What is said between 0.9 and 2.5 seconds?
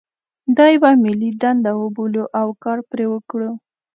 ملي دنده وبولو او